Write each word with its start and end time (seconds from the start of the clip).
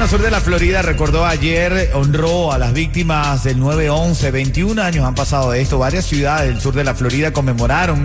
El 0.00 0.08
sur 0.08 0.20
de 0.20 0.30
la 0.30 0.40
Florida 0.40 0.82
recordó 0.82 1.24
ayer, 1.24 1.90
honró 1.94 2.52
a 2.52 2.58
las 2.58 2.72
víctimas 2.74 3.44
del 3.44 3.58
9-11. 3.58 4.32
21 4.32 4.82
años 4.82 5.06
han 5.06 5.14
pasado 5.14 5.52
de 5.52 5.60
esto. 5.60 5.78
Varias 5.78 6.04
ciudades 6.06 6.52
del 6.52 6.60
sur 6.60 6.74
de 6.74 6.84
la 6.84 6.94
Florida 6.94 7.32
conmemoraron 7.32 8.04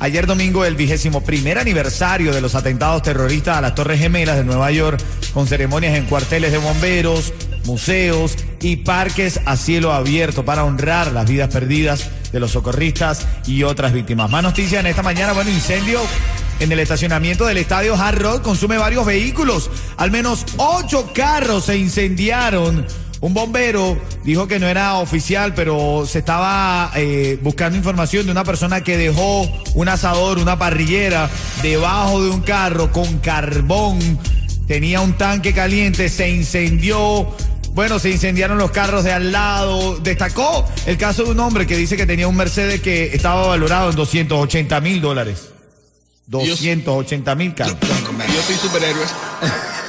ayer 0.00 0.26
domingo 0.26 0.64
el 0.64 0.74
vigésimo 0.74 1.22
primer 1.22 1.58
aniversario 1.58 2.34
de 2.34 2.40
los 2.40 2.54
atentados 2.54 3.02
terroristas 3.02 3.56
a 3.56 3.60
las 3.60 3.74
Torres 3.74 4.00
Gemelas 4.00 4.36
de 4.36 4.44
Nueva 4.44 4.70
York, 4.72 5.00
con 5.32 5.46
ceremonias 5.46 5.96
en 5.96 6.06
cuarteles 6.06 6.52
de 6.52 6.58
bomberos, 6.58 7.32
museos 7.64 8.36
y 8.60 8.76
parques 8.76 9.40
a 9.46 9.56
cielo 9.56 9.92
abierto 9.92 10.44
para 10.44 10.64
honrar 10.64 11.12
las 11.12 11.28
vidas 11.28 11.52
perdidas 11.52 12.10
de 12.32 12.40
los 12.40 12.50
socorristas 12.50 13.26
y 13.46 13.62
otras 13.62 13.92
víctimas. 13.92 14.30
Más 14.30 14.42
noticias 14.42 14.80
en 14.80 14.86
esta 14.88 15.02
mañana, 15.02 15.32
bueno, 15.32 15.50
incendio 15.50 16.00
en 16.60 16.72
el 16.72 16.80
estacionamiento 16.80 17.46
del 17.46 17.58
estadio 17.58 17.94
Hard 17.94 18.18
Rock 18.18 18.42
consume 18.42 18.78
varios 18.78 19.06
vehículos. 19.06 19.70
Al 19.96 20.10
menos 20.10 20.44
ocho 20.56 21.10
carros 21.14 21.66
se 21.66 21.76
incendiaron. 21.76 22.86
Un 23.20 23.34
bombero 23.34 24.00
dijo 24.24 24.46
que 24.46 24.60
no 24.60 24.68
era 24.68 24.94
oficial, 24.94 25.52
pero 25.54 26.04
se 26.06 26.20
estaba 26.20 26.92
eh, 26.94 27.38
buscando 27.42 27.76
información 27.76 28.26
de 28.26 28.32
una 28.32 28.44
persona 28.44 28.82
que 28.82 28.96
dejó 28.96 29.48
un 29.74 29.88
asador, 29.88 30.38
una 30.38 30.58
parrillera, 30.58 31.28
debajo 31.62 32.22
de 32.22 32.30
un 32.30 32.40
carro 32.42 32.92
con 32.92 33.18
carbón. 33.18 33.98
Tenía 34.68 35.00
un 35.00 35.14
tanque 35.14 35.52
caliente, 35.52 36.08
se 36.08 36.30
incendió. 36.30 37.28
Bueno, 37.72 37.98
se 37.98 38.10
incendiaron 38.10 38.58
los 38.58 38.70
carros 38.70 39.02
de 39.02 39.12
al 39.12 39.32
lado. 39.32 39.98
Destacó 39.98 40.64
el 40.86 40.96
caso 40.96 41.24
de 41.24 41.30
un 41.30 41.40
hombre 41.40 41.66
que 41.66 41.76
dice 41.76 41.96
que 41.96 42.06
tenía 42.06 42.28
un 42.28 42.36
Mercedes 42.36 42.80
que 42.80 43.14
estaba 43.14 43.46
valorado 43.46 43.90
en 43.90 43.96
280 43.96 44.80
mil 44.80 45.00
dólares. 45.00 45.57
280 46.28 47.34
mil 47.34 47.54
carros. 47.54 47.76
Yo 47.80 48.42
soy 48.42 48.56
superhéroe. 48.56 49.04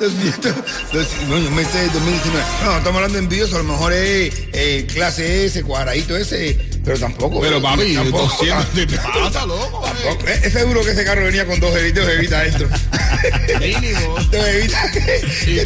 200, 0.00 0.54
200, 0.92 1.28
no, 1.28 1.38
yo 1.38 1.50
me 1.50 1.64
sé 1.64 1.84
2019. 1.84 2.44
No, 2.64 2.78
estamos 2.78 2.96
hablando 2.96 3.18
de 3.18 3.24
envíos, 3.24 3.52
a 3.54 3.58
lo 3.58 3.64
mejor 3.64 3.92
es 3.92 4.32
eh, 4.52 4.86
clase 4.92 5.44
S, 5.44 5.62
cuadradito 5.62 6.16
ese, 6.16 6.58
pero 6.84 6.98
tampoco. 6.98 7.40
Pero 7.40 7.62
papi, 7.62 7.94
tampoco. 7.94 8.24
200, 8.24 8.66
¿qué 8.74 8.86
te 8.86 8.96
pasa, 9.20 9.46
loco? 9.46 9.82
Tampoco. 9.84 10.26
Es 10.28 10.44
es 10.44 10.52
seguro 10.52 10.82
que 10.84 10.90
ese 10.90 11.04
carro 11.04 11.24
venía 11.24 11.46
con 11.46 11.60
dos 11.60 11.74
evitas, 11.76 12.04
dos 12.04 12.14
evitas 12.14 12.42
dentro. 12.44 12.68
Mínimo. 13.60 14.18
Dos 14.30 14.46
evitas 14.48 14.90
que, 14.90 15.64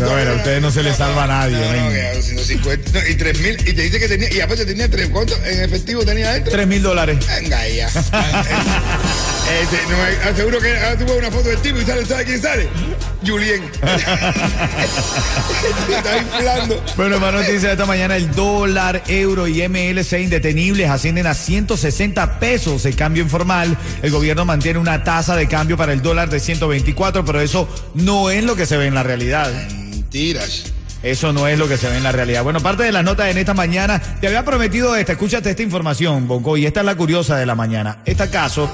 todavía 0.00 0.24
no 0.24 0.32
a 0.32 0.34
ustedes 0.36 0.62
no 0.62 0.70
se 0.70 0.82
les 0.82 0.96
salva 0.96 1.24
a 1.24 1.26
nadie. 1.26 1.56
No, 1.56 1.64
no, 1.64 1.72
ven. 1.72 1.92
que 1.92 2.06
a 2.06 2.14
250, 2.14 2.90
no, 2.92 3.08
y 3.08 3.14
3 3.14 3.40
mil, 3.40 3.54
y 3.68 3.72
te 3.72 3.82
dice 3.82 3.98
que 3.98 4.08
tenía, 4.08 4.32
y 4.32 4.40
aparte 4.40 4.64
tenía 4.64 4.88
tres, 4.90 5.08
¿cuánto 5.10 5.34
en 5.44 5.62
efectivo 5.62 6.04
tenía 6.04 6.32
dentro? 6.32 6.52
3 6.52 6.66
mil 6.66 6.82
dólares. 6.82 7.18
Venga 7.26 7.68
ya. 7.68 7.88
Este, 9.48 9.78
no, 9.88 9.96
hay- 10.02 10.36
seguro 10.36 10.60
que 10.60 10.76
ah, 10.76 10.94
tuvo 10.98 11.16
una 11.16 11.30
foto 11.30 11.48
del 11.48 11.58
tipo 11.62 11.78
y 11.78 11.84
sale, 11.84 12.04
¿sabe 12.04 12.24
quién 12.26 12.42
sale? 12.42 12.68
Julien. 13.26 13.62
Está 15.88 16.18
inflando. 16.18 16.82
Bueno, 16.96 17.18
más 17.18 17.32
noticias 17.32 17.62
de 17.62 17.72
esta 17.72 17.86
mañana, 17.86 18.16
el 18.16 18.30
dólar, 18.32 19.02
euro 19.08 19.48
y 19.48 19.66
MLC 19.68 20.20
indetenibles 20.20 20.88
ascienden 20.88 21.26
a 21.26 21.34
160 21.34 22.38
pesos 22.38 22.84
el 22.84 22.94
cambio 22.96 23.22
informal. 23.22 23.76
El 24.02 24.10
gobierno 24.10 24.44
mantiene 24.44 24.78
una 24.78 25.02
tasa 25.02 25.34
de 25.36 25.48
cambio 25.48 25.76
para 25.76 25.92
el 25.92 26.02
dólar 26.02 26.30
de 26.30 26.38
124, 26.40 27.24
pero 27.24 27.40
eso 27.40 27.68
no 27.94 28.30
es 28.30 28.44
lo 28.44 28.54
que 28.54 28.66
se 28.66 28.76
ve 28.76 28.86
en 28.86 28.94
la 28.94 29.02
realidad. 29.02 29.50
Mentiras. 29.70 30.72
Eso 31.02 31.32
no 31.32 31.46
es 31.46 31.58
lo 31.58 31.68
que 31.68 31.76
se 31.76 31.88
ve 31.88 31.96
en 31.96 32.02
la 32.02 32.12
realidad. 32.12 32.42
Bueno, 32.42 32.60
parte 32.60 32.82
de 32.82 32.92
las 32.92 33.04
notas 33.04 33.28
en 33.30 33.38
esta 33.38 33.54
mañana, 33.54 34.00
te 34.20 34.26
había 34.26 34.44
prometido 34.44 34.96
esta, 34.96 35.12
escúchate 35.12 35.50
esta 35.50 35.62
información, 35.62 36.26
Bonco, 36.26 36.56
y 36.56 36.66
esta 36.66 36.80
es 36.80 36.86
la 36.86 36.96
curiosa 36.96 37.36
de 37.36 37.46
la 37.46 37.54
mañana. 37.54 37.98
Este 38.04 38.28
caso, 38.30 38.70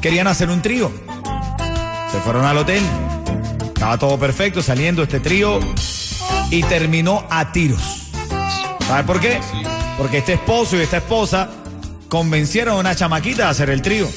querían 0.00 0.26
hacer 0.26 0.48
un 0.48 0.60
trío. 0.60 1.07
Se 2.10 2.20
fueron 2.20 2.44
al 2.44 2.58
hotel. 2.58 2.82
Estaba 3.66 3.98
todo 3.98 4.18
perfecto, 4.18 4.62
saliendo 4.62 5.02
este 5.02 5.20
trío 5.20 5.60
y 6.50 6.62
terminó 6.64 7.26
a 7.30 7.52
tiros. 7.52 8.10
¿Sabes 8.86 9.04
por 9.04 9.20
qué? 9.20 9.40
Porque 9.98 10.18
este 10.18 10.34
esposo 10.34 10.76
y 10.76 10.80
esta 10.80 10.98
esposa 10.98 11.50
convencieron 12.08 12.76
a 12.76 12.80
una 12.80 12.94
chamaquita 12.96 13.46
a 13.46 13.50
hacer 13.50 13.70
el 13.70 13.82
trío. 13.82 14.08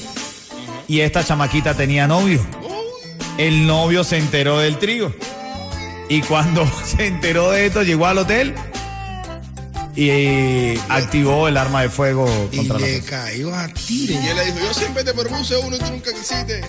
Y 0.87 1.01
esta 1.01 1.23
chamaquita 1.23 1.73
tenía 1.73 2.07
novio. 2.07 2.41
El 3.37 3.67
novio 3.67 4.03
se 4.03 4.17
enteró 4.17 4.59
del 4.59 4.77
trío. 4.77 5.13
Y 6.09 6.21
cuando 6.21 6.69
se 6.85 7.07
enteró 7.07 7.51
de 7.51 7.67
esto, 7.67 7.83
llegó 7.83 8.07
al 8.07 8.17
hotel 8.19 8.55
y 9.95 10.77
activó 10.89 11.47
el 11.47 11.57
arma 11.57 11.81
de 11.81 11.89
fuego 11.89 12.25
Y 12.51 12.57
contra 12.57 12.79
la 12.79 12.87
le 12.87 13.01
cayó 13.01 13.53
a 13.53 13.67
tiro. 13.67 14.13
Y 14.13 14.27
él 14.27 14.35
le 14.35 14.45
dijo, 14.45 14.59
yo 14.59 14.73
siempre 14.73 15.03
te 15.03 15.13
propuse 15.13 15.57
uno 15.57 15.75
y 15.75 15.79
tú 15.79 15.91
nunca 15.91 16.11
quisiste. 16.13 16.61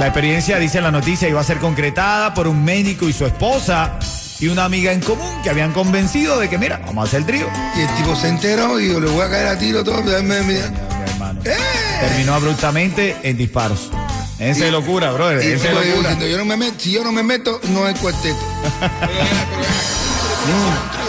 La 0.00 0.06
experiencia, 0.06 0.58
dice 0.58 0.80
la 0.80 0.90
noticia, 0.90 1.28
iba 1.28 1.42
a 1.42 1.44
ser 1.44 1.58
concretada 1.58 2.32
por 2.32 2.48
un 2.48 2.64
médico 2.64 3.06
y 3.06 3.12
su 3.12 3.26
esposa 3.26 3.98
y 4.40 4.48
una 4.48 4.64
amiga 4.64 4.92
en 4.92 5.00
común 5.00 5.42
que 5.42 5.50
habían 5.50 5.72
convencido 5.72 6.40
de 6.40 6.48
que, 6.48 6.56
mira, 6.56 6.80
vamos 6.86 7.04
a 7.04 7.06
hacer 7.06 7.20
el 7.20 7.26
trío. 7.26 7.46
Y 7.76 7.80
el 7.80 7.94
tipo 7.96 8.16
se 8.16 8.28
enteró 8.28 8.80
y 8.80 8.88
yo 8.88 8.98
le 8.98 9.10
voy 9.10 9.20
a 9.20 9.28
caer 9.28 9.48
a 9.48 9.58
tiro 9.58 9.84
todo. 9.84 10.00
Mi 10.00 10.10
hermano. 10.10 11.42
Terminó 11.42 12.32
abruptamente 12.32 13.14
en 13.22 13.36
disparos. 13.36 13.90
Esa 14.38 14.64
es 14.64 14.72
locura, 14.72 15.12
brother. 15.12 15.40
Esa 15.40 15.68
es 15.68 15.74
locura. 15.74 16.14
diciendo, 16.14 16.26
yo 16.26 16.38
no 16.38 16.46
me 16.46 16.56
meto, 16.56 16.74
si 16.78 16.92
yo 16.92 17.04
no 17.04 17.12
me 17.12 17.22
meto, 17.22 17.60
no 17.68 17.84
hay 17.84 17.92
cuarteto. 17.92 18.38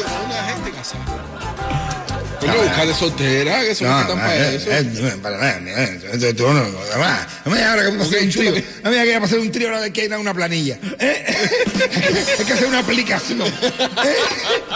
Coño, 2.42 2.64
buscarle 2.64 2.94
soltera, 2.96 3.62
que 3.62 3.76
son 3.76 3.88
que 3.88 4.02
están 4.02 4.18
para 4.18 4.36
eh, 4.36 4.56
eso. 4.56 4.72
eh, 4.72 5.18
para 5.22 5.60
nada, 5.60 6.34
tú 6.36 6.44
no, 6.44 6.60
además, 6.92 7.28
no 7.46 7.52
me 7.52 7.58
digas 7.58 7.70
ahora 7.70 7.84
que 7.84 7.90
vamos 7.90 8.02
a 8.02 8.10
hacer 8.10 8.24
un 8.24 8.30
trío. 8.32 8.52
No 8.84 8.90
me 8.90 8.92
digas 8.92 9.06
que 9.06 9.14
vamos 9.14 9.30
a 9.30 9.32
hacer 9.32 9.40
un 9.40 9.52
trío 9.52 9.68
ahora 9.68 9.82
de 9.82 9.94
que 9.94 10.02
hay 10.02 10.08
una 10.08 10.34
planilla. 10.34 10.80
Eh, 11.00 11.26
Hay 12.40 12.46
que 12.46 12.54
hacer 12.54 12.68
una 12.68 12.80
aplicación. 12.80 13.44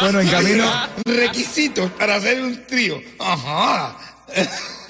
Bueno, 0.02 0.22
en 0.22 0.30
camino. 0.30 0.72
Requisitos 1.06 1.92
para 1.92 2.16
hacer 2.16 2.42
un 2.42 2.66
trío. 2.66 3.02
Ajá. 3.20 3.98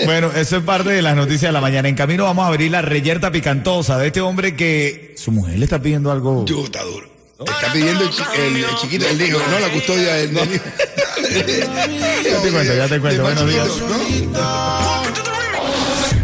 Bueno, 0.04 0.32
eso 0.36 0.58
es 0.58 0.64
parte 0.64 0.90
de 0.90 1.02
las 1.02 1.16
noticias 1.16 1.50
de 1.50 1.52
la 1.54 1.62
mañana. 1.62 1.88
En 1.88 1.96
camino 1.96 2.26
vamos 2.26 2.46
a 2.46 2.48
abrir 2.48 2.72
la 2.72 2.82
reyerta 2.82 3.32
picantosa 3.32 3.98
de 3.98 4.08
este 4.08 4.22
hombre 4.22 4.56
que 4.56 5.16
su 5.18 5.32
mujer 5.32 5.58
le 5.58 5.66
está 5.66 5.82
pidiendo 5.82 6.12
algo. 6.12 6.46
Yo, 6.46 6.66
está 6.66 6.84
duro. 6.84 7.15
Está 7.40 7.74
pidiendo 7.74 8.04
el, 8.06 8.10
chi- 8.12 8.24
el- 8.38 8.56
el 8.64 8.76
chiquito, 8.78 9.08
el 9.08 9.22
hijo, 9.22 9.40
no 9.52 9.60
la 9.60 9.70
custodia 9.70 10.14
del 10.16 10.34
del 10.34 10.54
hijo. 10.56 10.64
Ya 12.24 12.42
te 12.42 12.52
cuento, 12.52 12.76
ya 12.76 12.88
te 12.88 13.00
cuento. 13.02 13.24
Buenos 13.24 13.50
días. 13.50 13.68
¿no? 14.32 15.04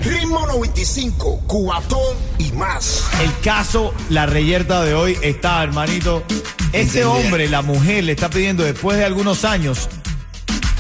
Ritmo 0.10 0.48
95, 0.48 1.42
cuatón 1.48 2.16
y 2.38 2.52
más. 2.54 3.04
El 3.22 3.32
caso, 3.42 3.94
la 4.10 4.26
reyerta 4.26 4.84
de 4.84 4.94
hoy 4.94 5.18
está, 5.22 5.62
hermanito. 5.64 6.24
Este 6.72 7.04
hombre, 7.04 7.50
la 7.50 7.62
mujer, 7.62 8.06
le 8.06 8.14
está 8.14 8.30
pidiendo 8.30 8.64
después 8.64 8.98
de 8.98 9.04
algunos 9.04 9.44
años 9.44 9.90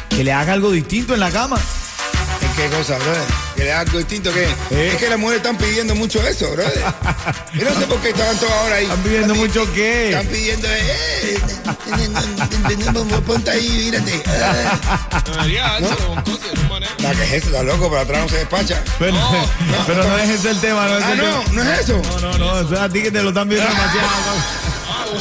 que 0.09 0.23
le 0.23 0.31
haga 0.31 0.53
algo 0.53 0.71
distinto 0.71 1.13
en 1.13 1.19
la 1.19 1.29
cama. 1.31 1.59
¿Qué 2.55 2.67
cosa, 2.75 2.97
brother? 2.97 3.21
Que 3.61 3.65
le 3.65 3.73
algo 3.73 3.97
distinto 3.99 4.33
que 4.33 4.43
Eh. 4.71 4.89
es 4.93 4.97
que 4.97 5.07
las 5.07 5.19
mujeres 5.19 5.43
están 5.43 5.55
pidiendo 5.55 5.93
mucho 5.93 6.19
eso, 6.27 6.49
brother. 6.49 6.83
Yo 7.53 7.69
no 7.69 7.79
sé 7.79 7.85
por 7.85 7.99
qué 8.01 8.09
estaban 8.09 8.35
todos 8.37 8.51
ahora 8.51 8.77
ahí. 8.77 8.85
¿Están 8.85 9.03
pidiendo 9.03 9.35
mucho 9.35 9.71
qué? 9.75 10.09
Están 10.09 10.25
pidiendo, 10.25 10.67
eh, 10.67 11.39
ponte 13.27 13.51
ahí, 13.51 13.69
mírate. 13.69 14.23
La 16.97 17.11
que 17.11 17.23
es 17.23 17.33
eso, 17.33 17.47
está 17.49 17.61
loco, 17.61 17.87
pero 17.89 18.01
atrás 18.01 18.21
no 18.23 18.29
se 18.29 18.37
despacha. 18.37 18.83
Pero 18.97 19.11
no, 19.13 19.31
pero 19.85 20.05
no 20.07 20.17
es 20.17 20.29
ese 20.31 20.49
el 20.49 20.59
tema, 20.59 20.87
no 20.87 20.97
es 20.97 21.03
Ah, 21.03 21.11
el 21.11 21.17
no, 21.19 21.23
tema. 21.23 21.43
no 21.63 21.71
es 21.71 21.79
eso. 21.81 22.01
No, 22.19 22.19
no, 22.19 22.37
no, 22.39 22.61
eso 22.61 22.73
es 22.73 22.79
a 22.79 22.89
ti 22.89 23.03
que 23.03 23.11
te 23.11 23.21
lo 23.21 23.29
están 23.29 23.47
viendo 23.47 23.67
demasiado. 23.69 24.07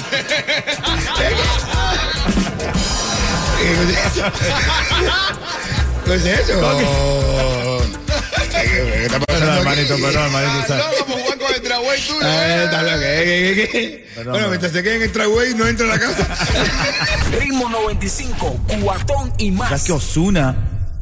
¿Qué 6.07 6.15
es 6.15 6.25
eso? 6.25 6.63
¿Qué 6.79 6.87
está 8.89 9.21
Perdón, 9.21 9.27
pasando 9.27 9.57
hermanito, 9.61 9.95
perdón, 9.97 10.25
hermanito. 10.25 10.53
Ah, 10.61 10.65
¿sabes? 10.69 10.85
no, 10.99 11.05
como 11.05 11.19
jugar 11.23 11.39
con 11.39 11.55
el 11.55 11.63
dragway 11.63 12.01
tuyo. 12.01 12.21
Eh, 12.23 12.65
está 12.65 12.83
loco, 12.83 12.97
eh, 13.03 13.25
¿qué, 13.25 13.55
qué, 13.55 13.69
qué? 13.73 14.07
Perdón, 14.15 14.33
Bueno, 14.33 14.49
mientras 14.49 14.73
se 14.73 14.83
queden 14.83 14.97
en 14.97 15.03
el 15.03 15.13
tragway, 15.13 15.55
no 15.55 15.67
entra 15.67 15.87
a 15.87 15.89
la 15.89 15.99
casa. 15.99 16.29
Ritmo 17.41 17.69
95, 17.69 18.61
cuatón 18.83 19.33
y 19.39 19.53
¿Sabes 19.57 19.71
más. 19.71 19.83
que 19.85 19.93
Osuna 19.93 20.57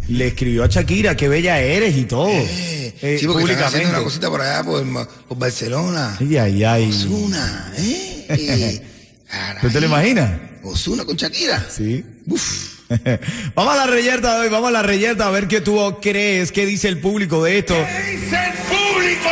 le 0.08 0.28
escribió 0.28 0.64
a 0.64 0.66
Shakira 0.68 1.16
qué 1.16 1.28
bella 1.28 1.58
eres 1.60 1.96
y 1.96 2.04
todo? 2.04 2.28
Eh, 2.30 3.16
sí, 3.20 3.26
porque 3.26 3.52
están 3.52 3.66
haciendo 3.68 3.90
una 3.90 4.02
cosita 4.02 4.28
por 4.30 4.40
allá, 4.40 4.64
por, 4.64 4.84
por 5.28 5.38
Barcelona. 5.38 6.16
Ay, 6.20 6.36
ay, 6.36 6.64
ay. 6.64 6.88
Osuna, 6.90 7.72
¿eh? 7.78 8.14
Eh, 9.30 9.58
¿Tú 9.60 9.68
te 9.68 9.78
lo 9.80 9.86
imaginas? 9.88 10.30
Osuna 10.62 11.04
con 11.04 11.14
Shakira. 11.16 11.66
Sí. 11.70 12.02
Uf. 12.26 12.77
vamos 13.54 13.74
a 13.74 13.76
la 13.76 13.86
reyerta 13.86 14.34
de 14.34 14.40
hoy, 14.42 14.48
vamos 14.48 14.68
a 14.68 14.72
la 14.72 14.82
reyerta 14.82 15.26
a 15.26 15.30
ver 15.30 15.46
qué 15.46 15.60
tú 15.60 15.98
crees, 16.00 16.52
qué 16.52 16.64
dice 16.64 16.88
el 16.88 16.98
público 16.98 17.44
de 17.44 17.58
esto. 17.58 17.74
¿Qué 17.74 18.12
dice 18.12 18.36
el 18.36 18.52
público? 18.52 19.28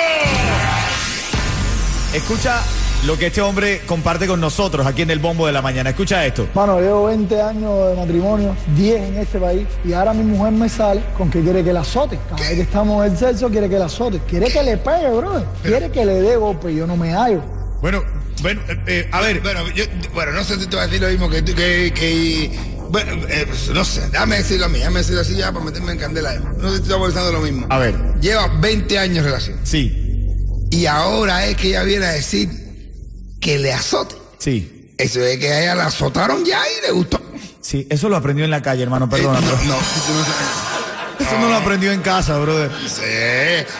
Escucha 2.13 2.63
lo 3.07 3.17
que 3.17 3.27
este 3.27 3.41
hombre 3.41 3.83
comparte 3.87 4.27
con 4.27 4.41
nosotros 4.41 4.87
aquí 4.87 5.03
en 5.03 5.11
el 5.11 5.21
bombo 5.21 5.47
de 5.47 5.53
la 5.53 5.63
mañana. 5.63 5.91
Escucha 5.91 6.27
esto. 6.27 6.49
Mano, 6.55 6.81
llevo 6.81 7.07
20 7.07 7.41
años 7.41 7.89
de 7.89 7.97
matrimonio, 7.97 8.57
10 8.77 9.03
en 9.03 9.17
este 9.19 9.39
país, 9.39 9.67
y 9.85 9.93
ahora 9.93 10.13
mi 10.13 10.25
mujer 10.25 10.53
me 10.53 10.69
sale 10.69 11.03
con 11.17 11.31
que 11.31 11.41
quiere 11.41 11.65
que 11.65 11.73
la 11.73 11.81
azote. 11.81 12.19
Cada 12.29 12.43
vez 12.43 12.57
que 12.57 12.63
estamos 12.63 13.07
en 13.07 13.13
el 13.13 13.19
sexo, 13.19 13.49
quiere 13.49 13.69
que 13.69 13.79
la 13.79 13.87
azote. 13.87 14.21
Quiere 14.29 14.51
que 14.51 14.63
le 14.63 14.77
pegue, 14.77 15.11
brother. 15.11 15.45
Quiere 15.63 15.91
que 15.91 16.05
le 16.05 16.21
dé 16.21 16.37
golpe, 16.37 16.75
yo 16.75 16.87
no 16.87 16.97
me 16.97 17.13
hallo. 17.15 17.43
Bueno, 17.81 18.03
bueno, 18.43 18.61
eh, 18.69 18.79
eh, 18.87 19.09
a 19.13 19.21
ver, 19.21 19.41
Bueno, 19.41 19.61
yo, 19.71 19.85
bueno, 20.13 20.33
no 20.33 20.45
sé 20.45 20.59
si 20.59 20.67
te 20.67 20.77
voy 20.77 20.85
a 20.85 20.87
decir 20.89 21.01
lo 21.01 21.09
mismo 21.09 21.31
que 21.31 21.43
tú, 21.43 21.55
que, 21.55 21.93
que 21.95 22.76
bueno, 23.05 23.27
eh, 23.29 23.45
pues, 23.47 23.69
no 23.71 23.85
sé, 23.85 24.09
déjame 24.11 24.37
decirlo 24.39 24.67
a 24.67 24.69
mí, 24.69 24.79
déjame 24.79 25.01
decirlo 25.01 25.21
así 25.21 25.35
ya 25.35 25.53
para 25.53 25.65
meterme 25.65 25.93
en 25.93 25.99
candela. 25.99 26.35
No 26.35 26.71
sé 26.71 26.77
si 26.79 26.83
estamos 26.85 27.09
pensando 27.09 27.33
lo 27.33 27.41
mismo. 27.41 27.67
a 27.69 27.79
ver, 27.79 27.95
Lleva 28.21 28.47
20 28.49 28.99
años 28.99 29.17
de 29.17 29.23
relación. 29.31 29.59
sí, 29.65 30.03
Y 30.71 30.87
ahora 30.87 31.47
es 31.47 31.57
que 31.57 31.69
ella 31.69 31.83
viene 31.83 32.07
a 32.07 32.13
decir 32.13 32.49
que 33.41 33.59
le 33.59 33.73
azote. 33.73 34.15
sí, 34.39 34.93
Eso 34.99 35.21
es 35.23 35.39
que 35.39 35.49
a 35.53 35.63
ella 35.63 35.75
la 35.75 35.87
azotaron 35.87 36.45
ya 36.45 36.61
y 36.69 36.87
le 36.87 36.93
gustó. 36.93 37.21
sí, 37.61 37.87
eso 37.91 38.09
lo 38.09 38.17
aprendió 38.17 38.45
en 38.45 38.51
la 38.51 38.63
calle, 38.63 38.83
hermano, 38.83 39.09
perdona. 39.11 39.39
Eh, 39.39 39.43
no, 39.43 39.49
no, 39.51 39.57
tú 39.57 40.13
no 40.15 40.25
sabes. 40.25 40.76
Eso 41.19 41.39
no 41.41 41.49
lo 41.49 41.57
aprendió 41.57 41.93
en 41.93 42.01
casa, 42.03 42.39
brother. 42.39 42.71
Sí. 42.87 43.03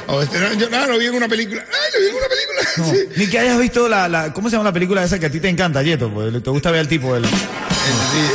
O 0.07 0.23
este, 0.23 0.39
no, 0.39 0.53
yo 0.55 0.69
nada, 0.71 0.87
lo 0.87 0.99
vi 0.99 1.07
en 1.07 1.15
una 1.15 1.29
película. 1.29 1.65
Ay, 1.69 1.91
lo 1.95 2.01
vi 2.01 2.07
en 2.09 2.15
una 2.17 2.27
película. 2.29 2.61
No, 2.77 2.85
Sí. 2.93 3.09
Ni 3.17 3.27
que 3.29 3.39
hayas 3.39 3.59
visto 3.59 3.89
la, 3.89 4.09
la, 4.09 4.33
¿cómo 4.33 4.49
se 4.49 4.57
llama 4.57 4.69
la 4.69 4.73
película 4.73 5.03
esa 5.05 5.19
que 5.19 5.27
a 5.27 5.31
ti 5.31 5.41
te 5.41 5.49
encanta, 5.49 5.83
Yeto? 5.83 6.11
Pues 6.11 6.33
te 6.43 6.51
gusta 6.51 6.71
ver 6.71 6.81
al 6.81 6.89
tipo. 6.89 7.15
El... 7.17 7.25
Sí, 7.27 7.33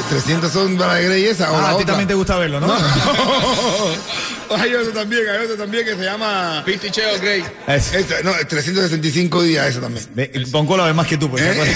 300 0.09 0.51
son 0.51 0.77
para 0.77 0.93
la 0.93 0.99
Grey 1.01 1.25
esa 1.25 1.51
o 1.51 1.57
Ah, 1.57 1.61
la 1.61 1.67
a 1.67 1.69
ti 1.71 1.75
otra. 1.75 1.85
también 1.87 2.07
te 2.07 2.13
gusta 2.13 2.37
verlo, 2.37 2.59
¿no? 2.61 2.67
No. 2.67 2.75
hay 4.57 4.73
otro 4.73 4.93
también, 4.93 5.23
hay 5.29 5.43
otro 5.45 5.57
también 5.57 5.83
que 5.85 5.95
se 5.95 6.03
llama... 6.03 6.59
Of 6.65 7.21
Grey. 7.21 7.43
Es- 7.67 7.93
Esa, 7.93 8.21
no, 8.23 8.31
365 8.47 9.43
días, 9.43 9.67
esa 9.67 9.81
también. 9.81 10.05
Ponco 10.51 10.77
lo 10.77 10.85
ve 10.85 10.93
más 10.93 11.07
que 11.07 11.17
tú, 11.17 11.29
pues. 11.29 11.43
¿te 11.43 11.51
¿Eh? 11.51 11.75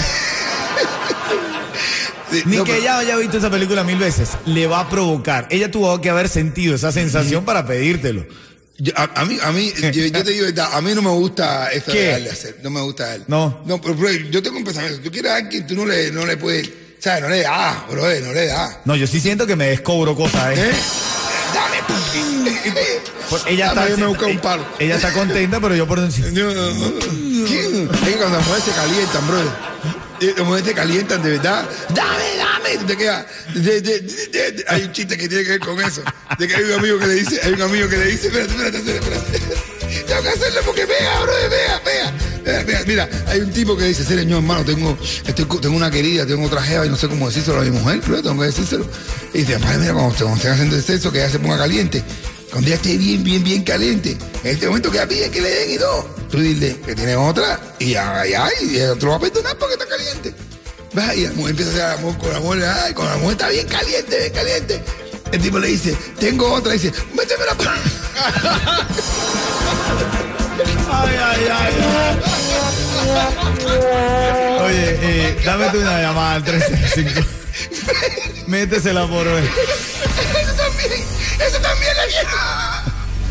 Sí, 2.30 2.42
Ni 2.46 2.56
no, 2.56 2.64
que 2.64 2.72
pero- 2.72 2.82
ella 2.82 2.98
haya 2.98 3.16
visto 3.16 3.38
esa 3.38 3.50
película 3.50 3.84
mil 3.84 3.98
veces, 3.98 4.30
le 4.46 4.66
va 4.66 4.80
a 4.80 4.88
provocar. 4.88 5.46
Ella 5.50 5.70
tuvo 5.70 6.00
que 6.00 6.10
haber 6.10 6.28
sentido 6.28 6.74
esa 6.74 6.92
sensación 6.92 7.44
para 7.44 7.66
pedírtelo. 7.66 8.26
Yo- 8.78 8.92
a, 8.96 9.04
a 9.20 9.24
mí, 9.24 9.38
a 9.42 9.52
mí 9.52 9.72
yo, 9.80 9.90
yo 9.90 10.24
te 10.24 10.32
digo 10.32 10.46
a 10.72 10.80
mí 10.82 10.92
no 10.94 11.02
me 11.02 11.10
gusta 11.10 11.70
eso 11.72 11.92
¿Qué? 11.92 11.98
de 12.00 12.10
darle 12.12 12.30
a 12.30 12.32
hacer, 12.32 12.58
no 12.62 12.70
me 12.70 12.80
gusta 12.82 13.04
a 13.04 13.14
él. 13.14 13.24
No. 13.28 13.62
No, 13.64 13.80
pero, 13.80 13.94
bro, 13.94 14.10
yo 14.10 14.42
tengo 14.42 14.58
un 14.58 14.64
pensamiento, 14.64 15.00
tú 15.02 15.10
quieres 15.10 15.30
a 15.32 15.36
alguien, 15.36 15.66
tú 15.66 15.74
no 15.76 15.86
le, 15.86 16.10
no 16.10 16.26
le 16.26 16.36
puedes, 16.36 16.68
¿sabes? 16.98 17.22
No 17.22 17.28
le 17.28 17.42
das, 17.42 17.88
bro, 17.88 18.02
no 18.02 18.32
le 18.32 18.46
das. 18.46 18.76
No, 18.84 18.96
yo 18.96 19.06
sí 19.06 19.20
siento 19.20 19.46
que 19.46 19.56
me 19.56 19.68
descobro 19.68 20.14
cosas, 20.14 20.58
¿eh? 20.58 20.70
¿Eh? 20.70 20.74
Por- 23.30 23.40
ella 23.48 23.72
Dame, 23.74 23.90
está, 23.92 24.00
me 24.00 24.06
un 24.32 24.38
palo. 24.40 24.64
ella 24.78 24.96
está 24.96 25.12
contenta, 25.12 25.60
pero 25.60 25.74
yo 25.74 25.86
por 25.86 26.00
dentro. 26.00 26.24
No, 26.30 26.50
¿Quién? 27.46 27.88
Es 27.92 28.00
que 28.00 28.12
cuando 28.16 28.36
las 28.38 28.46
mujeres 28.46 28.64
se 28.64 28.70
calientan, 28.72 29.26
brother. 29.26 29.48
Eh, 30.20 30.34
Las 30.36 30.46
mujeres 30.46 30.66
se 30.68 30.74
calientan 30.74 31.22
de 31.22 31.30
verdad. 31.30 31.68
Dame, 31.90 32.36
dame. 32.36 32.84
Te 32.86 32.96
de- 33.54 34.64
Hay 34.68 34.84
un 34.84 34.92
chiste 34.92 35.16
que 35.16 35.28
tiene 35.28 35.44
que 35.44 35.50
ver 35.50 35.60
con 35.60 35.80
eso. 35.80 36.02
De 36.38 36.48
que 36.48 36.56
hay 36.56 36.64
un 36.64 36.72
amigo 36.72 36.98
que 36.98 37.06
le 37.06 37.14
dice, 37.14 37.40
hay 37.42 37.52
un 37.52 37.62
amigo 37.62 37.88
que 37.88 37.96
le 37.96 38.06
dice, 38.06 38.26
espérate, 38.28 38.52
espérate, 38.52 38.78
espérate. 38.78 39.36
espérate. 39.36 40.04
Tengo 40.06 40.22
que 40.22 40.28
hacerlo 40.28 40.60
porque 40.64 40.86
pega, 40.86 41.20
brother, 41.22 41.50
pega, 41.50 41.80
pega. 41.84 42.12
Pega, 42.46 42.64
pega. 42.64 42.84
Mira, 42.86 43.08
hay 43.26 43.40
un 43.40 43.50
tipo 43.50 43.76
que 43.76 43.86
dice, 43.86 44.04
señor, 44.04 44.38
hermano, 44.38 44.64
tengo, 44.64 44.96
estoy, 45.26 45.44
tengo 45.60 45.76
una 45.76 45.90
querida, 45.90 46.24
tengo 46.24 46.46
otra 46.46 46.62
jeva 46.62 46.86
y 46.86 46.88
no 46.88 46.96
sé 46.96 47.08
cómo 47.08 47.26
decírselo 47.26 47.58
a 47.60 47.62
mi 47.62 47.70
mujer, 47.70 48.00
pero 48.06 48.22
tengo 48.22 48.40
que 48.40 48.46
decírselo. 48.46 48.86
Y 49.34 49.38
dice, 49.38 49.58
padre, 49.58 49.78
mira, 49.78 49.94
cuando, 49.94 50.14
cuando 50.14 50.36
estén 50.36 50.52
haciendo 50.52 50.76
el 50.76 50.82
sexo, 50.84 51.10
que 51.10 51.18
ella 51.18 51.30
se 51.30 51.40
ponga 51.40 51.58
caliente. 51.58 52.04
Cuando 52.52 52.68
ella 52.68 52.76
esté 52.76 52.96
bien, 52.98 53.24
bien, 53.24 53.42
bien 53.42 53.64
caliente, 53.64 54.16
en 54.44 54.50
este 54.54 54.68
momento 54.68 54.92
que 54.92 54.98
ella 54.98 55.08
pide 55.08 55.28
que 55.28 55.40
le 55.40 55.50
den 55.50 55.72
y 55.72 55.78
todo, 55.78 56.08
tú 56.30 56.38
dile 56.38 56.76
que 56.86 56.94
tienes 56.94 57.16
otra 57.16 57.60
y 57.80 57.90
ya, 57.90 58.24
ya, 58.24 58.48
y 58.62 58.76
el 58.76 58.90
otro 58.90 59.10
va 59.10 59.16
a 59.16 59.20
perdonar 59.20 59.58
porque 59.58 59.74
está 59.74 59.86
caliente. 59.88 60.32
Va, 60.96 61.12
y 61.16 61.24
la 61.24 61.32
mujer 61.32 61.50
empieza 61.50 61.70
a 61.72 61.74
hacer 61.74 61.98
amor 61.98 62.16
con 62.16 62.32
la 62.32 62.38
mujer, 62.38 62.64
ay, 62.64 62.94
con 62.94 63.06
la 63.06 63.16
mujer 63.16 63.32
está 63.32 63.48
bien 63.48 63.66
caliente, 63.66 64.18
bien 64.20 64.32
caliente. 64.32 64.80
El 65.32 65.40
tipo 65.42 65.58
le 65.58 65.66
dice, 65.66 65.96
tengo 66.20 66.52
otra, 66.52 66.76
y 66.76 66.78
dice, 66.78 66.92
métemela 67.12 67.54
por... 67.56 67.66
Ay, 70.88 71.16
ay, 71.20 71.48
ay. 71.50 72.35
Oye, 74.60 74.98
eh, 75.00 75.42
dame 75.44 75.68
tú 75.70 75.80
una 75.80 76.00
llamada 76.00 76.34
al 76.34 76.44
365. 76.44 77.26
Métesela 78.46 79.06
por 79.06 79.26
hoy. 79.26 79.42
Eso 79.42 80.52
también, 80.54 80.92
eso 81.46 81.58
también 81.60 81.92
quiero. 82.08 82.28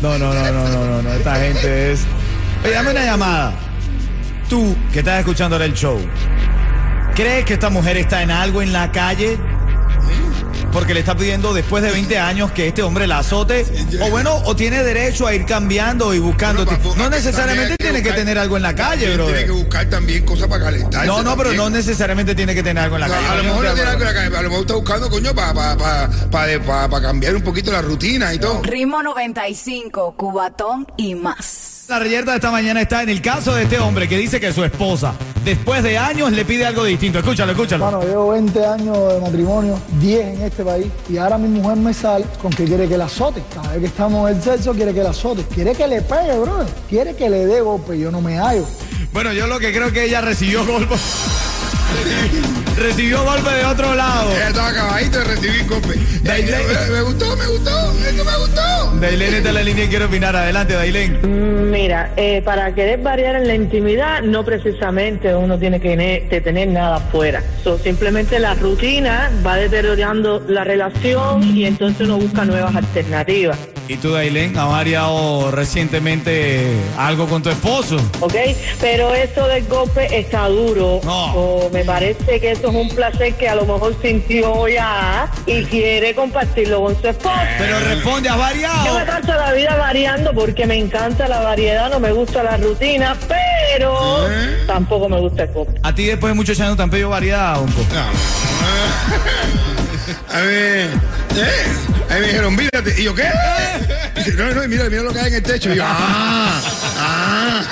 No, 0.02 0.18
no, 0.18 0.34
no, 0.34 0.52
no, 0.52 0.68
no, 0.68 0.84
no, 0.84 1.02
no. 1.02 1.12
Esta 1.14 1.36
gente 1.36 1.92
es. 1.92 2.00
Oye, 2.64 2.72
dame 2.72 2.90
una 2.90 3.04
llamada. 3.04 3.52
Tú, 4.48 4.76
que 4.92 5.00
estás 5.00 5.18
escuchando 5.18 5.56
el 5.56 5.74
show, 5.74 5.98
¿crees 7.14 7.44
que 7.44 7.54
esta 7.54 7.68
mujer 7.68 7.96
está 7.96 8.22
en 8.22 8.30
algo 8.30 8.62
en 8.62 8.72
la 8.72 8.92
calle? 8.92 9.38
Porque 10.76 10.92
le 10.92 11.00
está 11.00 11.16
pidiendo 11.16 11.54
después 11.54 11.82
de 11.82 11.90
20 11.90 12.18
años 12.18 12.52
que 12.52 12.68
este 12.68 12.82
hombre 12.82 13.06
la 13.06 13.20
azote. 13.20 13.64
O 14.02 14.10
bueno, 14.10 14.34
o 14.44 14.54
tiene 14.54 14.82
derecho 14.82 15.26
a 15.26 15.32
ir 15.34 15.46
cambiando 15.46 16.12
y 16.12 16.18
buscando. 16.18 16.66
Bueno, 16.66 16.78
papu, 16.82 16.94
No 16.98 17.08
necesariamente 17.08 17.78
que 17.78 17.84
tiene 17.84 18.02
que 18.02 18.12
tener 18.12 18.36
algo 18.38 18.58
en 18.58 18.62
la 18.62 18.74
calle, 18.74 19.06
Tiene 19.16 19.26
que 19.38 19.44
bro. 19.46 19.54
buscar 19.54 19.88
también 19.88 20.26
cosas 20.26 20.48
para 20.48 20.64
calentarse. 20.64 21.06
No, 21.06 21.22
no, 21.22 21.34
pero 21.34 21.54
no 21.54 21.70
necesariamente 21.70 22.34
tiene 22.34 22.54
que 22.54 22.62
tener 22.62 22.84
algo 22.84 22.96
en 22.96 23.00
la 23.00 23.08
No, 23.08 23.14
calle. 23.14 23.26
a 23.26 23.34
lo 23.36 23.42
mejor 23.44 23.64
no 23.64 23.72
tiene 23.72 23.88
algo 23.90 24.02
en 24.02 24.06
la 24.08 24.14
calle, 24.14 24.36
a 24.36 24.42
lo 24.42 24.48
mejor 24.50 24.60
está 24.66 24.74
buscando, 24.74 25.08
coño, 25.08 25.34
para 25.34 25.54
pa, 25.54 25.76
pa, 25.78 26.10
pa, 26.30 26.46
pa- 26.66 26.88
pa 26.90 27.00
cambiar 27.00 27.34
un 27.36 27.42
poquito 27.42 27.72
la 27.72 27.80
rutina 27.80 28.34
y 28.34 28.38
todo. 28.38 28.60
Ritmo 28.62 29.02
95, 29.02 30.14
Cubatón 30.14 30.86
y 30.98 31.14
más. 31.14 31.86
La 31.88 32.00
reyerta 32.00 32.32
de 32.32 32.38
esta 32.38 32.50
mañana 32.50 32.80
está 32.82 33.02
en 33.02 33.08
el 33.10 33.22
caso 33.22 33.54
de 33.54 33.62
este 33.62 33.78
hombre 33.78 34.08
que 34.08 34.18
dice 34.18 34.40
que 34.40 34.52
su 34.52 34.64
esposa, 34.64 35.14
después 35.44 35.84
de 35.84 35.96
años, 35.96 36.32
le 36.32 36.44
pide 36.44 36.66
algo 36.66 36.82
distinto. 36.84 37.20
Escúchalo, 37.20 37.52
escúchalo. 37.52 37.84
Mano, 37.84 38.02
llevo 38.02 38.30
20 38.32 38.66
años 38.66 39.12
de 39.14 39.20
matrimonio, 39.20 39.78
10 40.00 40.34
en 40.34 40.42
este 40.42 40.64
país, 40.66 40.86
y 41.08 41.16
ahora 41.16 41.38
mi 41.38 41.48
mujer 41.48 41.76
me 41.78 41.94
sale 41.94 42.26
con 42.42 42.50
que 42.52 42.64
quiere 42.64 42.88
que 42.88 42.98
la 42.98 43.06
azote. 43.06 43.42
Cada 43.54 43.68
vez 43.72 43.80
que 43.80 43.86
estamos 43.86 44.30
en 44.30 44.36
el 44.36 44.42
sexo, 44.42 44.74
quiere 44.74 44.92
que 44.92 45.02
la 45.02 45.10
azote. 45.10 45.44
Quiere 45.54 45.74
que 45.74 45.86
le 45.86 46.02
pegue, 46.02 46.38
brother. 46.38 46.66
Quiere 46.88 47.14
que 47.16 47.30
le 47.30 47.46
dé 47.46 47.60
golpe, 47.60 47.98
yo 47.98 48.10
no 48.10 48.20
me 48.20 48.36
hallo. 48.38 48.66
Bueno, 49.12 49.32
yo 49.32 49.46
lo 49.46 49.58
que 49.58 49.72
creo 49.72 49.92
que 49.92 50.04
ella 50.04 50.20
recibió 50.20 50.66
golpe. 50.72 50.96
Recibió 52.76 53.24
golpe 53.24 53.50
de 53.50 53.64
otro 53.64 53.94
lado. 53.94 54.30
Ella 54.32 54.48
estaba 54.48 54.68
acabadito 54.68 55.18
de 55.18 55.24
recibir 55.24 55.66
golpe. 55.66 55.94
Dailén. 56.22 56.54
Eh, 56.60 56.90
Me 56.92 57.02
gustó, 57.02 57.36
me 57.36 57.46
gustó, 57.46 57.92
eso 58.06 58.24
me 58.24 58.36
gustó. 58.38 58.90
Dailén 59.00 59.34
está 59.34 59.48
en 59.48 59.54
la 59.54 59.62
línea 59.62 59.84
y 59.84 59.88
quiere 59.88 60.04
opinar. 60.04 60.36
Adelante, 60.36 60.74
Dailén. 60.74 61.70
Mira, 61.70 62.12
eh, 62.16 62.42
para 62.42 62.74
querer 62.74 63.00
variar 63.00 63.36
en 63.36 63.46
la 63.46 63.54
intimidad, 63.54 64.22
no 64.22 64.44
precisamente 64.44 65.34
uno 65.34 65.58
tiene 65.58 65.80
que 65.80 65.90
tener, 65.90 66.28
que 66.28 66.40
tener 66.40 66.68
nada 66.68 66.96
afuera. 66.96 67.42
So, 67.62 67.78
simplemente 67.78 68.38
la 68.38 68.54
rutina 68.54 69.30
va 69.44 69.56
deteriorando 69.56 70.42
la 70.48 70.64
relación 70.64 71.42
y 71.56 71.66
entonces 71.66 72.06
uno 72.06 72.18
busca 72.18 72.44
nuevas 72.44 72.74
alternativas. 72.74 73.58
¿Y 73.88 73.96
tú, 73.98 74.10
Dailén, 74.12 74.58
has 74.58 74.68
variado 74.68 75.52
recientemente 75.52 76.66
algo 76.98 77.26
con 77.28 77.40
tu 77.42 77.50
esposo? 77.50 77.96
¿Ok? 78.20 78.34
Pero 78.80 79.14
eso 79.14 79.46
del 79.46 79.64
golpe 79.68 80.18
está 80.18 80.48
duro. 80.48 81.00
No. 81.04 81.32
So, 81.32 81.70
me 81.72 81.84
parece 81.84 82.40
que 82.40 82.50
eso 82.50 82.68
es 82.68 82.74
un 82.74 82.88
placer 82.88 83.34
que 83.34 83.48
a 83.48 83.54
lo 83.54 83.64
mejor 83.64 83.94
sintió 84.02 84.66
ya 84.66 85.30
y 85.46 85.62
quiere 85.66 86.16
compartirlo 86.16 86.82
con 86.82 87.00
su 87.00 87.06
esposa. 87.06 87.46
Pero 87.58 87.78
responde, 87.78 88.28
¿has 88.28 88.36
Yo 88.36 88.42
me 88.42 88.44
variado? 88.44 89.06
paso 89.06 89.34
la 89.38 89.52
vida 89.52 89.76
variando 89.76 90.32
porque 90.34 90.66
me 90.66 90.76
encanta 90.76 91.28
la 91.28 91.42
variedad, 91.42 91.88
no 91.88 92.00
me 92.00 92.10
gusta 92.10 92.42
la 92.42 92.56
rutina, 92.56 93.16
pero 93.28 94.26
tampoco 94.66 95.08
me 95.08 95.20
gusta 95.20 95.44
el 95.44 95.52
golpe. 95.52 95.78
A 95.84 95.94
ti 95.94 96.06
después 96.06 96.32
de 96.32 96.34
muchos 96.34 96.58
años 96.60 96.76
te 96.76 96.82
han 96.82 96.90
pedido 96.90 97.10
variedad 97.10 97.60
un 97.60 97.70
poco. 97.70 97.86
A 100.32 100.40
ver, 100.40 100.88
¿eh? 101.36 102.06
Ahí 102.10 102.20
me 102.20 102.26
dijeron, 102.28 102.56
mírate. 102.56 102.94
Y 103.00 103.04
yo, 103.04 103.14
¿qué? 103.14 103.30
Dice, 104.14 104.32
no, 104.32 104.50
no, 104.52 104.66
mira, 104.68 104.88
mira 104.88 105.02
lo 105.02 105.12
que 105.12 105.20
hay 105.20 105.28
en 105.28 105.34
el 105.34 105.42
techo. 105.42 105.72
Y 105.72 105.76
yo, 105.76 105.84
ah, 105.86 106.60
ah. 106.98 107.62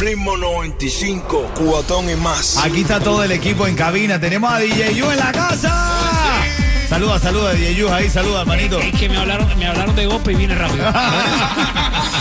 Ritmo 0.00 0.36
95, 0.36 1.52
Cubatón 1.54 2.10
y 2.10 2.16
más. 2.16 2.58
Aquí 2.58 2.82
está 2.82 3.00
todo 3.00 3.22
el 3.22 3.32
equipo 3.32 3.66
en 3.66 3.76
cabina. 3.76 4.20
Tenemos 4.20 4.52
a 4.52 4.58
DJ 4.58 4.94
Yu 4.94 5.10
en 5.10 5.18
la 5.18 5.32
casa. 5.32 6.42
Saluda, 6.88 7.18
saluda, 7.18 7.52
DJ 7.52 7.74
Yu 7.74 7.88
ahí, 7.88 8.10
saluda, 8.10 8.42
hermanito. 8.42 8.78
Es 8.78 8.92
que 8.98 9.08
me 9.08 9.16
hablaron, 9.16 9.58
me 9.58 9.66
hablaron 9.66 9.96
de 9.96 10.06
golpe 10.06 10.32
y 10.32 10.34
vine 10.34 10.54
rápido. 10.54 10.92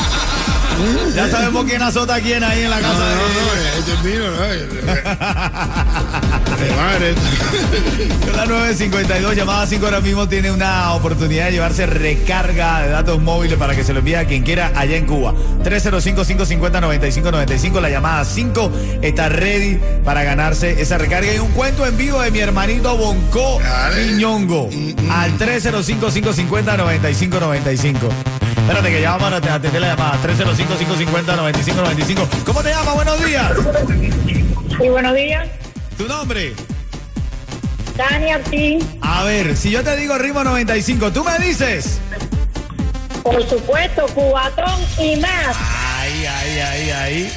Ya 1.15 1.27
sabemos 1.29 1.65
quién 1.65 1.81
azota 1.81 2.15
a 2.15 2.19
quién 2.21 2.43
ahí 2.43 2.61
en 2.63 2.69
la 2.69 2.77
No, 2.77 2.81
casa 2.83 2.99
no, 2.99 3.05
de 3.05 3.15
no, 3.15 3.21
este 3.79 3.93
es 3.93 4.03
mío, 4.03 4.29
¿no? 4.31 4.41
De 6.61 6.69
madre. 6.75 7.15
Son 8.23 8.37
las 8.37 8.47
9.52, 8.79 9.33
llamada 9.33 9.65
5 9.65 9.83
ahora 9.85 9.99
mismo 9.99 10.27
tiene 10.27 10.51
una 10.51 10.93
oportunidad 10.93 11.45
de 11.45 11.53
llevarse 11.53 11.87
recarga 11.87 12.83
de 12.83 12.89
datos 12.89 13.19
móviles 13.19 13.57
para 13.57 13.75
que 13.75 13.83
se 13.83 13.93
lo 13.93 13.99
envíe 13.99 14.13
a 14.15 14.25
quien 14.25 14.43
quiera 14.43 14.71
allá 14.75 14.95
en 14.95 15.07
Cuba. 15.07 15.33
305-550-9595, 15.63 17.81
la 17.81 17.89
llamada 17.89 18.23
5 18.23 18.71
está 19.01 19.27
ready 19.29 19.79
para 20.05 20.21
ganarse 20.23 20.79
esa 20.81 20.99
recarga 20.99 21.33
y 21.33 21.39
un 21.39 21.49
cuento 21.51 21.87
en 21.87 21.97
vivo 21.97 22.21
de 22.21 22.29
mi 22.29 22.37
hermanito 22.39 22.95
Bonco. 22.95 23.57
Piñongo 23.95 24.69
al 25.09 25.35
305-550-9595. 25.39 27.95
Espérate 28.61 28.89
que 28.91 29.01
ya 29.01 29.17
vamos 29.17 29.33
a 29.33 29.37
atender 29.55 29.81
la 29.81 29.87
llamada. 29.89 30.17
305-550-9595. 30.23 32.27
¿Cómo 32.45 32.63
te 32.63 32.69
llamas? 32.69 32.95
Buenos 32.95 33.25
días. 33.25 33.51
Sí, 34.79 34.87
buenos 34.89 35.13
días. 35.15 35.47
¿Tu 35.97 36.07
nombre? 36.07 36.53
Dani 37.97 38.33
Ortiz, 38.33 38.83
A 39.01 39.23
ver, 39.25 39.55
si 39.57 39.69
yo 39.69 39.83
te 39.83 39.95
digo 39.97 40.17
ritmo 40.17 40.43
95, 40.43 41.11
tú 41.11 41.23
me 41.25 41.37
dices. 41.39 41.99
por 43.21 43.47
supuesto, 43.47 44.05
cubatón 44.15 44.79
y 44.97 45.17
más. 45.17 45.55
Ahí, 45.99 46.25
ahí, 46.25 46.59
ahí, 46.59 46.89
ahí. 46.91 47.31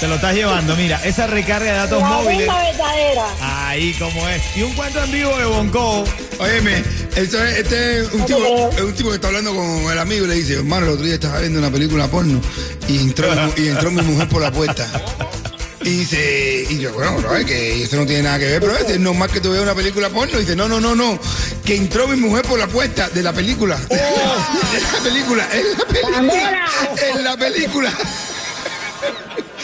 Te 0.00 0.08
lo 0.08 0.16
estás 0.16 0.34
llevando. 0.34 0.74
Mira, 0.76 1.00
esa 1.04 1.26
recarga 1.28 1.70
de 1.72 1.78
datos 1.78 2.02
La 2.02 2.08
móviles. 2.08 2.46
verdadera. 2.48 3.24
Ahí 3.40 3.94
como 3.94 4.28
es. 4.28 4.42
Y 4.56 4.62
un 4.62 4.72
cuento 4.74 5.02
en 5.02 5.12
vivo 5.12 5.34
de 5.38 5.44
Bonco. 5.46 6.04
Óyeme, 6.38 6.82
eso 7.16 7.42
es, 7.42 7.58
este 7.58 8.00
es 8.00 8.12
un, 8.12 8.26
tipo, 8.26 8.70
es 8.70 8.80
un 8.82 8.94
tipo 8.94 9.08
que 9.08 9.14
está 9.14 9.28
hablando 9.28 9.54
con 9.54 9.66
el 9.90 9.98
amigo 9.98 10.26
y 10.26 10.28
le 10.28 10.34
dice, 10.34 10.54
hermano, 10.54 10.86
el 10.86 10.92
otro 10.92 11.04
día 11.04 11.14
estaba 11.14 11.40
viendo 11.40 11.58
una 11.58 11.70
película 11.70 12.08
porno 12.08 12.40
y 12.88 12.98
entró, 12.98 13.28
y 13.56 13.68
entró 13.68 13.90
mi 13.90 14.02
mujer 14.02 14.28
por 14.28 14.42
la 14.42 14.52
puerta. 14.52 14.86
Y 15.82 15.90
dice, 16.00 16.66
y 16.68 16.78
yo, 16.78 16.92
bueno, 16.92 17.16
bro, 17.18 17.36
es 17.36 17.46
que 17.46 17.82
eso 17.84 17.96
no 17.96 18.06
tiene 18.06 18.24
nada 18.24 18.38
que 18.38 18.46
ver, 18.46 18.60
pero 18.60 18.76
es 18.76 19.00
normal 19.00 19.30
que 19.30 19.40
tú 19.40 19.50
veas 19.50 19.62
una 19.62 19.74
película 19.74 20.10
porno. 20.10 20.36
Y 20.36 20.40
dice, 20.40 20.56
no, 20.56 20.68
no, 20.68 20.80
no, 20.80 20.94
no, 20.94 21.18
que 21.64 21.76
entró 21.76 22.06
mi 22.08 22.16
mujer 22.16 22.44
por 22.44 22.58
la 22.58 22.66
puerta 22.66 23.08
de 23.08 23.22
la 23.22 23.32
película. 23.32 23.78
De 23.88 24.80
la 24.80 24.98
película, 25.02 25.48
en 25.52 25.78
la 25.78 25.84
película. 25.86 26.66
En 27.14 27.24
la 27.24 27.36
película. 27.36 27.92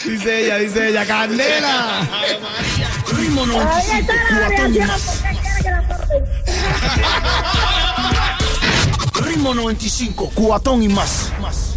Dice 0.04 0.44
ella, 0.44 0.56
dice 0.58 0.88
ella, 0.88 1.06
Candela. 1.06 2.00
Ahí 2.00 3.28
95, 3.28 4.12
está 4.12 4.68
la 4.68 5.31
Ritmo 9.14 9.54
95, 9.54 10.30
cuatón 10.34 10.82
y 10.82 10.88
más. 10.88 11.32
más. 11.40 11.71